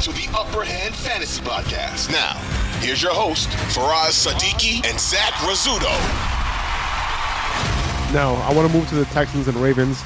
[0.00, 2.10] to the Upper Hand Fantasy Podcast.
[2.10, 2.32] Now,
[2.80, 5.90] here's your host, Faraz Siddiqi and Zach Rizzuto.
[8.14, 10.02] Now, I want to move to the Texans and Ravens.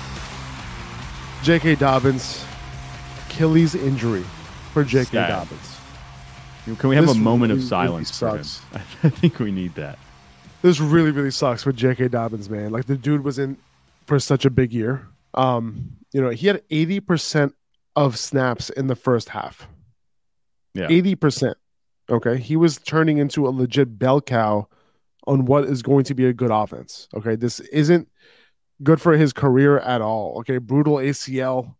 [1.44, 1.76] J.K.
[1.76, 2.44] Dobbins,
[3.26, 4.24] Achilles injury
[4.72, 5.12] for J.K.
[5.12, 5.28] Sad.
[5.28, 5.76] Dobbins.
[6.78, 8.44] Can we have This a moment of really, silence for him?
[9.04, 10.00] I think we need that.
[10.62, 12.08] This really, really sucks for J.K.
[12.08, 12.72] Dobbins, man.
[12.72, 13.58] Like the dude was in
[14.06, 15.06] for such a big year.
[15.34, 17.52] Um, you know, he had 80%
[17.94, 19.68] of snaps in the first half.
[20.74, 20.88] Yeah.
[20.88, 21.54] 80%.
[22.10, 22.38] Okay.
[22.38, 24.68] He was turning into a legit bell cow
[25.26, 27.08] on what is going to be a good offense.
[27.14, 27.36] Okay.
[27.36, 28.08] This isn't
[28.82, 30.36] good for his career at all.
[30.40, 30.58] Okay.
[30.58, 31.74] Brutal ACL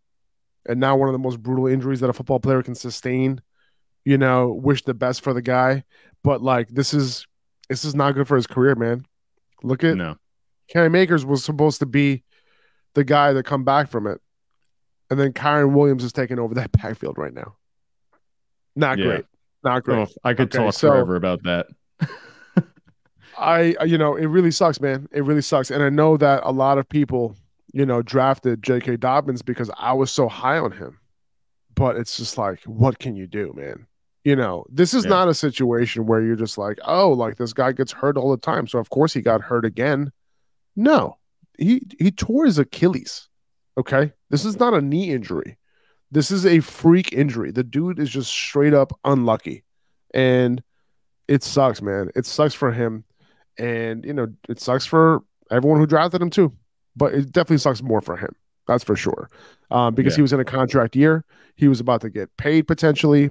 [0.67, 3.41] and now one of the most brutal injuries that a football player can sustain.
[4.03, 5.83] You know, wish the best for the guy.
[6.23, 7.27] But like this is
[7.69, 9.05] this is not good for his career, man.
[9.63, 10.17] Look at No.
[10.67, 12.23] Cam Akers was supposed to be
[12.95, 14.19] the guy that come back from it.
[15.09, 17.55] And then Kyren Williams is taking over that backfield right now.
[18.75, 19.05] Not Yeah.
[19.05, 19.25] great.
[19.63, 20.07] Not great.
[20.07, 21.67] Oh, I could Okay, talk so- forever about that.
[23.37, 25.07] I, you know, it really sucks, man.
[25.11, 25.69] It really sucks.
[25.69, 27.35] And I know that a lot of people,
[27.73, 28.97] you know, drafted J.K.
[28.97, 30.99] Dobbins because I was so high on him.
[31.75, 33.87] But it's just like, what can you do, man?
[34.23, 35.09] You know, this is Yeah.
[35.09, 38.37] not a situation where you're just like, oh, like this guy gets hurt all the
[38.37, 38.67] time.
[38.67, 40.11] So of course he got hurt again.
[40.77, 41.17] No,
[41.57, 43.27] he he tore his Achilles.
[43.77, 44.13] Okay.
[44.29, 45.57] This is not a knee injury.
[46.15, 47.51] This is a freak injury.
[47.51, 49.63] The dude is just straight up unlucky.
[50.13, 50.63] And
[51.27, 52.09] it sucks, man.
[52.15, 53.03] It sucks for him.
[53.59, 56.53] And, you know, it sucks for everyone who drafted him too.
[56.95, 58.33] But it definitely sucks more for him.
[58.65, 59.29] That's for sure.
[59.71, 60.17] Um, because Yeah.
[60.17, 61.25] he was in a contract year.
[61.57, 63.29] He was about to get paid potentially.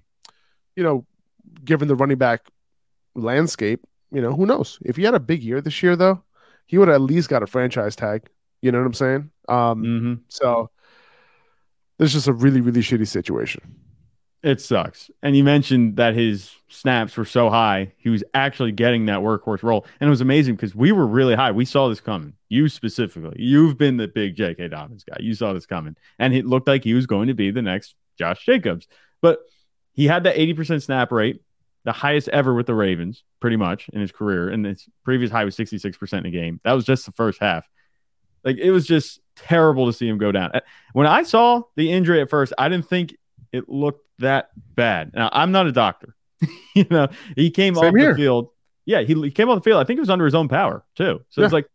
[0.77, 1.07] You know,
[1.65, 2.43] given the running back
[3.15, 3.81] landscape,
[4.13, 4.79] you know, who knows?
[4.85, 6.23] If he had a big year this year, though,
[6.67, 8.29] he would at least got a franchise tag.
[8.61, 9.31] You know what I'm saying?
[9.49, 10.71] Um, hmm so
[11.99, 13.63] this is just a really, really shitty situation.
[14.43, 15.11] It sucks.
[15.23, 19.63] And you mentioned that his snaps were so high, he was actually getting that workhorse
[19.63, 19.87] role.
[19.99, 21.51] And it was amazing because we were really high.
[21.51, 22.35] We saw this coming.
[22.51, 23.37] You specifically.
[23.39, 24.69] You've been the big J.K.
[24.69, 25.17] Dobbins guy.
[25.19, 25.97] You saw this coming.
[26.19, 28.87] And it looked like he was going to be the next Josh Jacobs.
[29.23, 29.39] But
[29.93, 31.41] he had that 80% snap rate,
[31.85, 34.51] the highest ever with the Ravens, pretty much in his career.
[34.51, 36.61] And his previous high was 66% in a game.
[36.65, 37.67] That was just the first half.
[38.45, 40.51] Like it was just terrible to see him go down.
[40.55, 40.61] Uh,
[40.93, 43.17] When I saw the injury at first, I didn't think
[43.53, 45.13] it looked that bad.
[45.15, 46.15] Now I'm not a doctor.
[46.75, 48.13] you know, he came Same off here.
[48.13, 48.51] the field.
[48.85, 49.81] Yeah, he, he came off the field.
[49.81, 51.23] I think it was under his own power too.
[51.31, 51.67] So it's like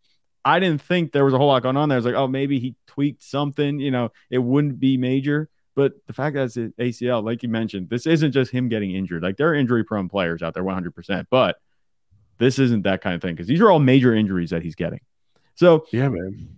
[0.46, 1.96] I didn't think there was a whole lot going on there.
[1.98, 3.80] I was like, oh, maybe he tweaked something.
[3.80, 5.50] You know, it wouldn't be major.
[5.76, 9.24] But the fact that it's ACL, like you mentioned, this isn't just him getting injured.
[9.24, 11.28] Like there are injury prone players out there, 100%.
[11.30, 11.58] But
[12.38, 15.00] this isn't that kind of thing because these are all major injuries that he's getting.
[15.56, 16.50] So Yeah, man.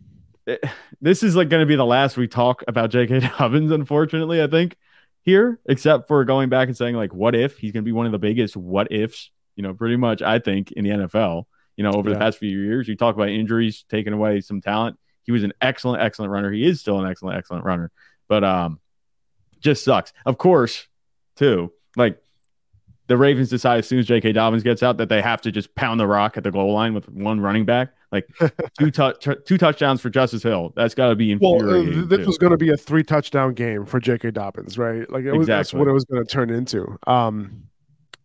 [1.02, 3.19] This is like going to be the last we talk about J.K.
[3.40, 4.75] Dobbins, unfortunately, I think,
[5.24, 8.06] here, except for going back and saying, like, what if he's going to be one
[8.06, 11.84] of the biggest what ifs, you know, pretty much, I think, in the NFL, you
[11.84, 12.88] know, over the past few years.
[12.88, 14.97] You talk about injuries taking away some talent.
[15.24, 16.51] He was an excellent, excellent runner.
[16.51, 17.91] He is still an excellent, excellent runner,
[18.28, 18.80] but um,
[19.59, 20.12] just sucks.
[20.25, 20.88] Of course,
[21.35, 22.22] too, like,
[23.11, 24.31] the Ravens decide as soon as J.K.
[24.31, 26.94] Dobbins gets out that they have to just pound the rock at the goal line
[26.94, 27.89] with one running back.
[28.09, 28.25] Like
[28.79, 30.72] two touch two touchdowns for Justice Hill.
[30.77, 32.07] That's got to be Well, uh, infuriating.
[32.07, 32.25] this too.
[32.25, 34.31] was going to be a three touchdown game for J.K.
[34.31, 35.12] Dobbins, right?
[35.12, 36.97] Like it was, that's what it was going to turn into.
[37.06, 37.63] Um,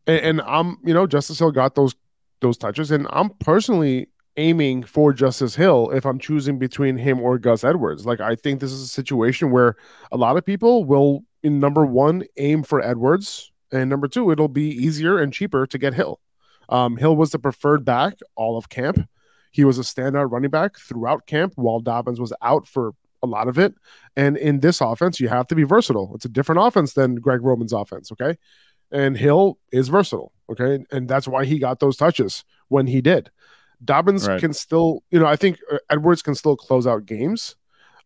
[0.07, 1.97] and, and I'm, you know, Justice Hill got those
[2.41, 4.07] those touches, and I'm personally
[4.37, 8.07] aiming for Justice Hill if I'm choosing between him or Gus Edwards.
[8.07, 9.75] Like I think this is a situation where
[10.13, 14.49] a lot of people will, in number one, aim for Edwards, and number two, it'll
[14.49, 16.21] be easier and cheaper to get Hill.
[16.69, 19.09] Um, Hill was the preferred back all of camp.
[19.53, 22.93] He was a standout running back throughout camp while Dobbins was out for
[23.23, 23.75] a lot of it.
[24.15, 26.13] And in this offense, you have to be versatile.
[26.15, 28.13] It's a different offense than Greg Roman's offense.
[28.13, 28.37] Okay.
[28.93, 30.33] And Hill is versatile.
[30.51, 30.85] Okay.
[30.91, 33.31] And that's why he got those touches when he did.
[33.85, 34.41] Dobbins Right.
[34.41, 37.57] can still, you know, I think uh, Edwards can still close out games.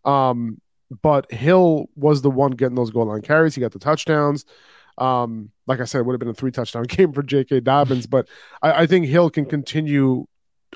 [0.04, 0.60] Um,
[1.02, 3.54] but Hill was the one getting those goal line carries.
[3.54, 4.44] He got the touchdowns.
[5.00, 7.60] Um, like I said, it would have been a three touchdown game for J.K.
[7.60, 8.28] Dobbins, but
[8.62, 10.26] I, I think Hill can continue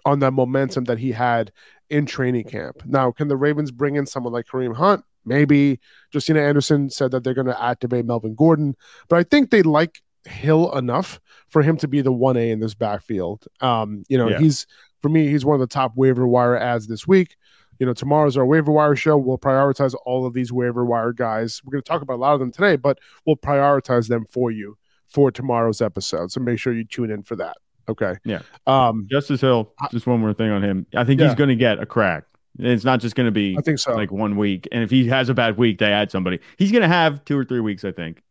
[0.05, 1.53] on that momentum that he had
[1.91, 2.83] in training camp.
[2.87, 5.05] Now, can the Ravens bring in someone like Kareem Hunt?
[5.25, 5.79] Maybe.
[6.13, 8.77] Josina Anderson said that they're going to activate Melvin Gordon,
[9.09, 11.21] but I think they like Hill enough
[11.51, 13.47] for him to be the 1A in this backfield.
[13.61, 14.39] Um, you know, Yeah.
[14.39, 14.67] he's
[15.03, 17.37] for me, he's one of the top waiver wire ads this week.
[17.85, 19.15] You know, tomorrow's our waiver wire show.
[19.19, 21.61] We'll prioritize all of these waiver wire guys.
[21.63, 24.51] We're going to talk about a lot of them today, but we'll prioritize them for
[24.51, 26.33] you for tomorrow's episode.
[26.33, 27.59] So make sure you tune in for that.
[27.87, 28.15] Okay.
[28.25, 28.41] Yeah.
[28.67, 30.87] Um, Justice Hill, just one more thing on him.
[30.97, 31.27] I think Yeah.
[31.27, 32.25] he's going to get a crack.
[32.59, 33.93] It's not just going to be I think so.
[33.95, 34.67] like one week.
[34.73, 36.39] And if he has a bad week, they add somebody.
[36.57, 38.23] He's going to have two or three weeks, I think,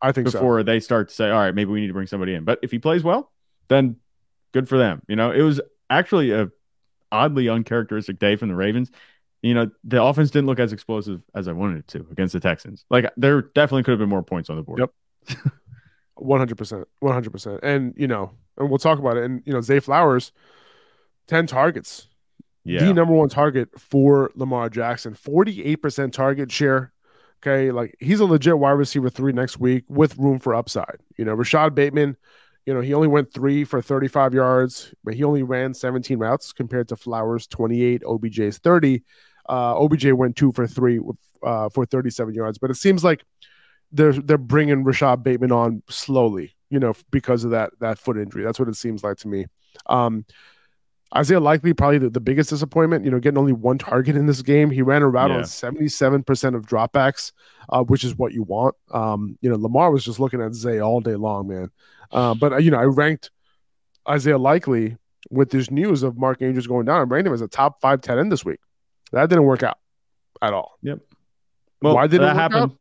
[0.00, 0.38] I think so.
[0.38, 2.44] before they start to say, all right, maybe we need to bring somebody in.
[2.44, 3.30] But if he plays well,
[3.68, 3.96] then
[4.52, 5.02] good for them.
[5.06, 5.60] You know, it was
[5.90, 6.48] actually a
[7.12, 8.90] oddly uncharacteristic day from the Ravens.
[9.42, 12.40] You know, the offense didn't look as explosive as I wanted it to against the
[12.40, 12.84] Texans.
[12.90, 14.80] Like there definitely could have been more points on the board.
[14.80, 15.42] Yep.
[16.14, 19.24] One hundred percent, one hundred percent, and you know, and we'll talk about it.
[19.24, 20.30] And you know, Zay Flowers,
[21.26, 22.06] ten targets,
[22.64, 22.84] Yeah.
[22.84, 26.92] the number one target for Lamar Jackson, forty-eight percent target share.
[27.42, 30.98] Okay, like he's a legit wide receiver three next week with room for upside.
[31.16, 32.16] You know, Rashad Bateman,
[32.66, 36.52] you know, he only went three for thirty-five yards, but he only ran seventeen routes
[36.52, 39.02] compared to Flowers twenty-eight, OBJ's thirty.
[39.48, 41.00] Uh, OBJ went two for three
[41.42, 43.24] uh, for thirty-seven yards, but it seems like
[43.90, 48.44] they're they're bringing Rashad Bateman on slowly, you know, because of that that foot injury.
[48.44, 49.46] That's what it seems like to me.
[49.86, 50.24] Um,
[51.14, 53.04] Isaiah Likely probably the, the biggest disappointment.
[53.04, 54.70] You know, getting only one target in this game.
[54.70, 55.36] He ran a route Yeah.
[55.38, 57.32] on seventy seven percent of dropbacks,
[57.68, 58.74] uh, which is what you want.
[58.92, 61.70] Um, you know, Lamar was just looking at Zay all day long, man.
[62.10, 63.30] Uh, but uh, you know, I ranked
[64.08, 64.96] Isaiah Likely
[65.30, 66.98] with this news of Mark Andrews going down.
[66.98, 68.60] I ranked him as a top five tight end this week.
[69.12, 69.78] That didn't work out
[70.40, 70.78] at all.
[71.82, 72.78] Well, Why did that happen?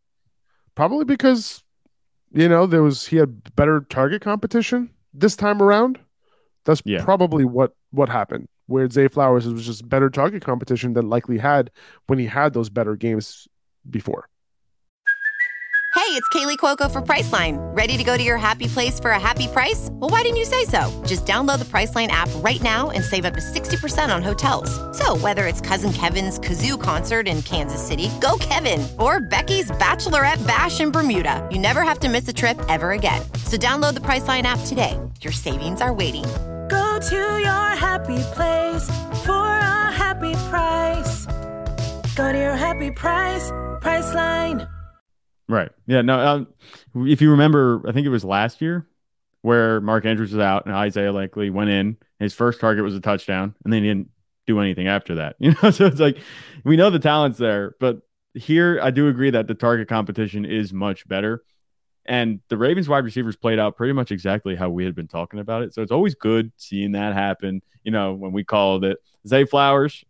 [0.75, 1.63] Probably because
[2.31, 5.99] you know there was he had better target competition this time around.
[6.65, 7.03] That's Yeah.
[7.03, 8.47] probably what what happened.
[8.67, 11.71] Where Zay Flowers was just better target competition than likely had
[12.07, 13.47] when he had those better games
[13.89, 14.27] before.
[15.93, 17.57] Hey, it's Kaley Cuoco for Priceline.
[17.75, 19.89] Ready to go to your happy place for a happy price?
[19.91, 20.89] Well, why didn't you say so?
[21.05, 24.71] Just download the Priceline app right now and save up to 60% on hotels.
[24.97, 30.45] So, whether it's Cousin Kevin's Kazoo concert in Kansas City, go Kevin, or Becky's Bachelorette
[30.47, 33.21] Bash in Bermuda, you never have to miss a trip ever again.
[33.45, 34.97] So, download the Priceline app today.
[35.21, 36.25] Your savings are waiting.
[36.71, 38.87] Go to your happy place
[39.25, 41.25] for a happy price.
[42.15, 43.51] Go to your happy price,
[43.81, 44.69] Priceline.
[45.49, 45.69] Right.
[45.85, 46.01] Yeah.
[46.01, 46.17] No.
[46.17, 46.47] Um,
[47.09, 48.87] if you remember, I think it was last year
[49.41, 51.97] where Mark Andrews was out and Isaiah Likely went in.
[52.19, 54.09] His first target was a touchdown, and then he didn't
[54.47, 55.35] do anything after that.
[55.41, 56.19] You know, so it's like
[56.63, 57.99] we know the talent's there, but
[58.33, 61.43] here I do agree that the target competition is much better.
[62.05, 65.39] And the Ravens wide receivers played out pretty much exactly how we had been talking
[65.39, 65.73] about it.
[65.73, 67.61] So it's always good seeing that happen.
[67.83, 70.03] You know, when we called it Zay Flowers,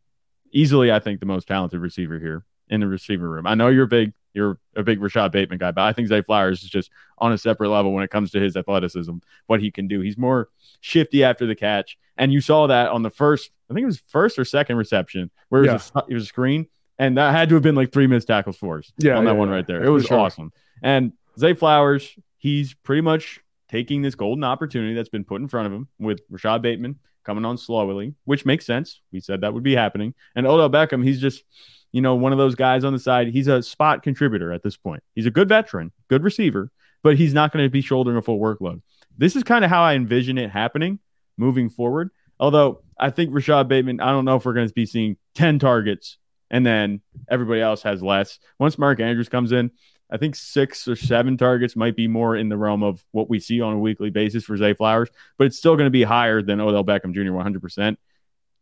[0.52, 3.46] easily I think the most talented receiver here in the receiver room.
[3.46, 6.64] I know you're big, you're a big Rashad Bateman guy, but I think Zay Flowers
[6.64, 9.18] is just on a separate level when it comes to his athleticism,
[9.48, 10.00] what he can do.
[10.00, 10.50] He's more
[10.80, 14.02] shifty after the catch, and you saw that on the first, I think it was
[14.08, 16.68] first or second reception where it was, a, it was a screen,
[16.98, 18.94] and that had to have been like three missed tackles for us.
[18.98, 19.56] Yeah, on that yeah, one yeah.
[19.56, 19.84] right there.
[19.84, 20.20] It was sure.
[20.20, 20.54] awesome.
[20.82, 25.68] And Zay Flowers, he's pretty much taking this golden opportunity that's been put in front
[25.68, 29.02] of him with Rashad Bateman coming on slowly, which makes sense.
[29.12, 30.14] We said that would be happening.
[30.36, 31.44] And Odell Beckham, he's just,
[31.92, 33.30] you know, one of those guys on the side.
[33.30, 35.04] He's a spot contributor at this point.
[35.16, 36.72] He's a good veteran, good receiver,
[37.04, 38.82] but he's not going to be shouldering a full workload.
[39.18, 41.00] This is kind of how I envision it happening
[41.38, 42.10] moving forward.
[42.40, 45.60] Although I think Rashad Bateman, I don't know if we're going to be seeing 10
[45.60, 46.18] targets
[46.50, 48.40] and then everybody else has less.
[48.60, 49.72] Once Mark Andrews comes in,
[50.12, 53.40] I think six or seven targets might be more in the realm of what we
[53.40, 56.42] see on a weekly basis for Zay Flowers, but it's still going to be higher
[56.42, 57.32] than Odell Beckham Jr.
[57.32, 57.96] 100%.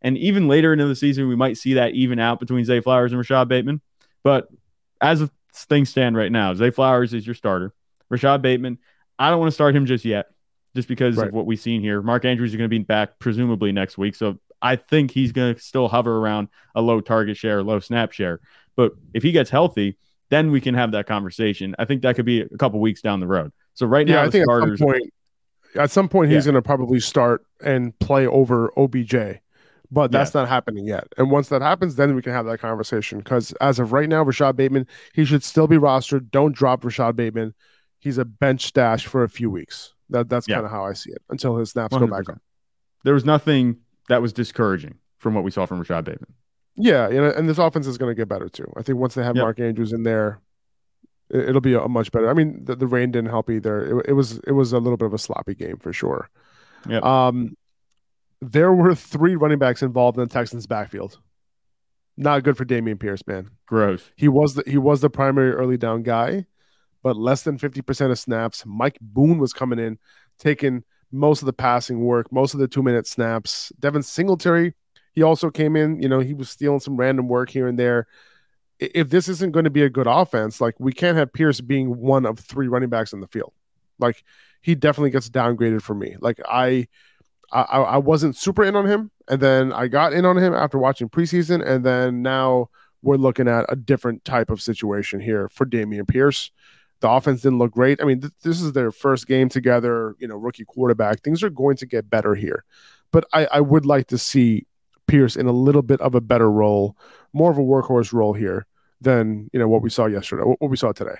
[0.01, 3.11] And even later into the season, we might see that even out between Zay Flowers
[3.11, 3.81] and Rashad Bateman.
[4.23, 4.47] But
[5.01, 7.73] as things stand right now, Zay Flowers is your starter.
[8.13, 8.77] Rashad Bateman,
[9.17, 10.27] I don't want to start him just yet,
[10.75, 11.27] just because Right.
[11.27, 12.01] of what we've seen here.
[12.01, 14.15] Mark Andrews is going to be back presumably next week.
[14.15, 18.11] So I think he's going to still hover around a low target share, low snap
[18.11, 18.39] share.
[18.75, 19.97] But if he gets healthy,
[20.29, 21.75] then we can have that conversation.
[21.79, 23.51] I think that could be a couple weeks down the road.
[23.73, 25.13] So right now, I think at some point,
[25.75, 29.39] at some point he's going to probably start and play over OBJ,
[29.91, 31.07] but that's not happening yet.
[31.17, 33.19] And once that happens, then we can have that conversation.
[33.19, 36.29] Because as of right now, Rashad Bateman, he should still be rostered.
[36.31, 37.53] Don't drop Rashad Bateman.
[37.99, 39.93] He's a bench stash for a few weeks.
[40.09, 40.55] That that's Yeah.
[40.55, 42.39] kind of how I see it until his snaps go back up.
[43.03, 43.77] there was nothing
[44.09, 46.33] that was discouraging from what we saw from Rashad Bateman.
[46.79, 48.71] Yeah, know, and this offense is going to get better too.
[48.77, 49.43] I think once they have Yep.
[49.43, 50.39] Mark Andrews in there,
[51.29, 52.29] it, will be a, much better.
[52.29, 53.99] I mean, the, the rain didn't help either.
[53.99, 56.29] It, it was it was a little bit of a sloppy game for sure.
[56.87, 57.03] Yep.
[57.03, 57.57] Um,
[58.41, 61.19] there were three running backs involved in the Texans' backfield.
[62.15, 63.49] Not good for Dameon Pierce, man.
[63.65, 64.09] Gross.
[64.15, 66.45] He was the he was the primary early down guy,
[67.03, 68.65] but less than fifty percent of snaps.
[68.65, 69.99] Mike Boone was coming in,
[70.37, 73.71] taking most of the passing work, most of the two minute snaps.
[73.79, 74.73] Devin Singletary,
[75.19, 76.01] he also came in.
[76.01, 78.07] You know, he was stealing some random work here and there.
[78.79, 81.97] If this isn't going to be a good offense, like we can't have Pierce being
[81.97, 83.51] one of three running backs in the field.
[83.99, 84.23] Like
[84.61, 86.15] he definitely gets downgraded for me.
[86.21, 86.87] Like I,
[87.51, 90.77] I, I wasn't super in on him, and then I got in on him after
[90.77, 92.69] watching preseason, and then now
[93.01, 96.49] we're looking at a different type of situation here for Dameon Pierce.
[97.01, 98.01] The offense didn't look great.
[98.01, 101.23] I mean, th- this is their first game together, you know, rookie quarterback.
[101.23, 102.63] Things are going to get better here.
[103.11, 104.65] But I, I would like to see
[105.09, 106.95] Pierce in a little bit of a better role,
[107.33, 108.65] more of a workhorse role here
[109.01, 111.17] than, you know, what we saw yesterday, what we saw today.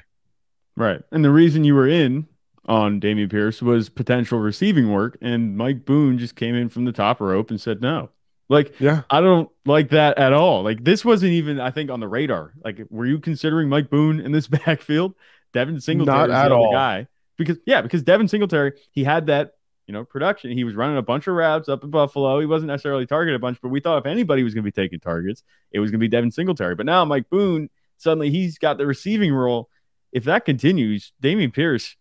[0.76, 1.02] Right.
[1.12, 2.28] And the reason you were in
[2.66, 6.92] on Dameon Pierce was potential receiving work, and Mike Boone just came in from the
[6.92, 8.10] top rope and said no.
[8.48, 9.04] Like, Yeah.
[9.10, 10.64] I don't like that at all.
[10.64, 12.54] Like, this wasn't even, I think, on the radar.
[12.64, 15.14] Like, were you considering Mike Boone in this backfield?
[15.54, 16.72] Devin Singletary Not is at the all.
[16.74, 17.08] guy.
[17.38, 19.54] Because, yeah, because Devin Singletary, he had that,
[19.90, 20.52] you know, production.
[20.52, 22.40] He was running a bunch of routes up in Buffalo.
[22.40, 24.72] He wasn't necessarily targeted a bunch, but we thought if anybody was going to be
[24.72, 25.42] taking targets,
[25.72, 26.76] it was going to be Devin Singletary.
[26.76, 29.68] But now Mike Boone, suddenly he's got the receiving role.
[30.12, 31.96] If that continues, Dameon Pierce,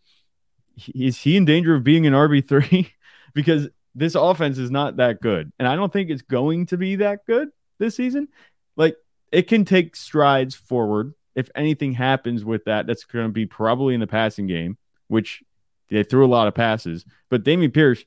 [0.95, 2.91] is he in danger of being an RB3?
[3.35, 5.51] because this offense is not that good.
[5.59, 8.29] And I don't think it's going to be that good this season.
[8.77, 8.97] Like
[9.33, 11.15] it can take strides forward.
[11.35, 14.77] If anything happens with that, that's going to be probably in the passing game,
[15.07, 15.43] which
[15.91, 17.05] they threw a lot of passes.
[17.29, 18.05] But Dameon Pierce,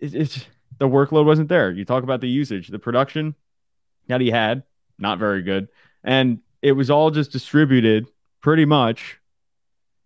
[0.00, 0.46] it, it's
[0.78, 1.70] the workload wasn't there.
[1.70, 3.34] You talk about the usage, the production
[4.08, 4.62] that he had,
[4.98, 5.68] not very good.
[6.02, 8.06] And it was all just distributed
[8.40, 9.18] pretty much.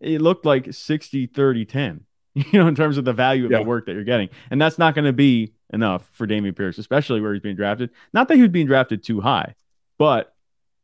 [0.01, 2.01] It looked like 60, 30, 10,
[2.35, 3.59] you know, in terms of the value of Yeah.
[3.59, 4.29] the work that you're getting.
[4.51, 7.91] And that's not going to be enough for Dameon Pierce, especially where he's being drafted.
[8.13, 9.55] Not that he was being drafted too high,
[9.99, 10.35] but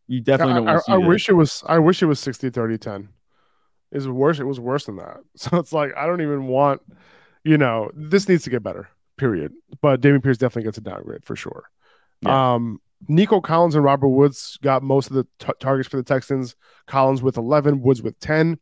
[0.06, 2.06] you definitely don't I, want to see I, I wish it was I wish it
[2.06, 3.08] was 60 30 10.
[3.92, 5.18] Is worse it was worse than that.
[5.36, 6.82] So it's like I don't even want
[7.42, 8.88] you know, this needs to get better.
[9.16, 9.52] Period.
[9.80, 11.64] But Dameon Pierce definitely gets a downgrade for sure.
[12.22, 12.54] Yeah.
[12.54, 16.54] Um Nico Collins and Robert Woods got most of the t- targets for the Texans.
[16.86, 18.58] Collins with 11, Woods with 10.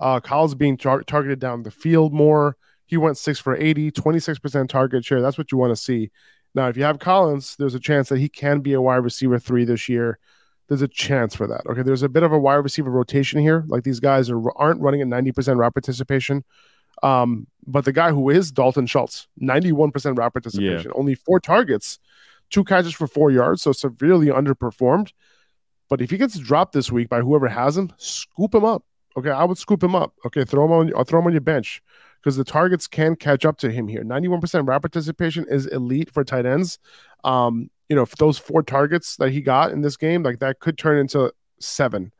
[0.00, 2.56] Uh, Collins being tar- targeted down the field more.
[2.86, 5.20] He went six for 80, 26% target share.
[5.20, 6.10] That's what you want to see.
[6.54, 9.38] Now, if you have Collins, there's a chance that he can be a wide receiver
[9.38, 10.18] three this year.
[10.72, 11.66] There's a chance for that.
[11.66, 11.82] Okay.
[11.82, 13.62] There's a bit of a wide receiver rotation here.
[13.68, 16.44] Like these guys are, aren't running at 90% route participation.
[17.02, 21.98] Um, but the guy who is Dalton Schultz, 91% route participation, only four targets,
[22.48, 25.12] two catches for four yards, so severely underperformed.
[25.90, 28.82] But if he gets dropped this week by whoever has him, scoop him up.
[29.14, 30.14] Okay, I would scoop him up.
[30.24, 30.92] Okay, throw him on.
[30.96, 31.82] I'll throw him on your bench
[32.22, 34.02] because the targets can catch up to him here.
[34.02, 36.78] Ninety-one percent route participation is elite for tight ends.
[37.24, 40.78] Um, you know, those four targets that he got in this game, like that could
[40.78, 41.30] turn into
[41.60, 42.10] seven.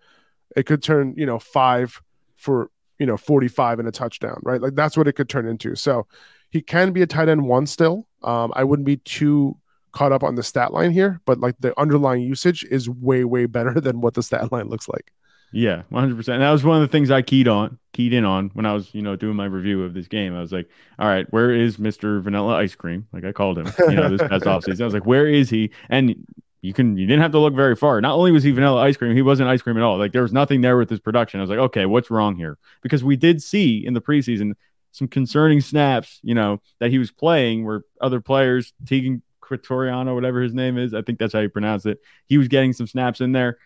[0.55, 2.03] It could turn, you know, five
[2.37, 4.61] for you know forty-five and a touchdown, right?
[4.61, 5.75] Like that's what it could turn into.
[5.75, 6.07] So
[6.51, 8.07] he can be a tight end one still.
[8.23, 9.57] Um, I wouldn't be too
[9.93, 13.47] caught up on the stat line here, but like the underlying usage is way, way
[13.57, 15.11] better than what the stat line looks like.
[15.53, 16.41] Yeah, one hundred percent.
[16.41, 18.95] That was one of the things I keyed on, keyed in on when I was,
[18.95, 20.35] you know, doing my review of this game.
[20.35, 20.69] I was like,
[20.99, 23.07] all right, where is Mister Vanilla Ice Cream?
[23.13, 24.81] Like I called him, you know, this past offseason.
[24.81, 25.71] I was like, where is he?
[25.91, 26.27] And
[26.63, 28.01] you can, you didn't have to look very far.
[28.01, 29.99] Not only was he Vanilla Ice Cream, he wasn't ice cream at all.
[29.99, 31.41] Like there was nothing there with his production.
[31.41, 32.57] I was like, okay, what's wrong here?
[32.83, 34.53] Because we did see in the preseason
[34.93, 40.41] some concerning snaps, you know, that he was playing where other players, Teagan Quitoriano, whatever
[40.41, 41.99] his name is, I think that's how you pronounce it.
[42.27, 43.59] He was getting some snaps in there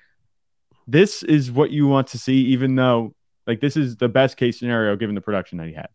[0.87, 3.14] this is what you want to see, even though
[3.47, 5.88] like this is the best case scenario given the production that he had.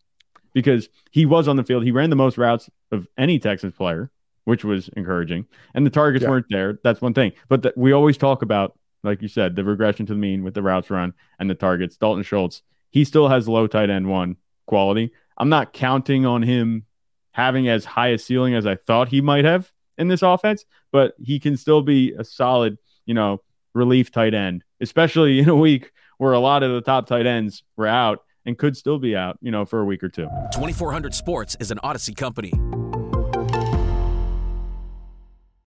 [0.54, 4.12] Because he was on the field, he ran the most routes of any Texas player,
[4.44, 5.46] which was encouraging.
[5.74, 6.30] And the targets Yeah.
[6.30, 6.80] weren't there.
[6.84, 7.32] That's one thing.
[7.48, 10.62] But we always talk about, like you said, the regression to the mean with the
[10.62, 11.96] routes run and the targets.
[11.98, 15.12] Dalton Schultz, he still has low tight end one quality.
[15.38, 16.86] I'm not counting on him
[17.32, 21.14] having as high a ceiling as I thought he might have in this offense, but
[21.18, 23.42] he can still be a solid, you know,
[23.74, 27.64] relief tight end, especially in a week where a lot of the top tight ends
[27.76, 30.28] were out and could still be out, you know, for a week or two.
[30.54, 32.52] 2400 Sports is an Audacy company.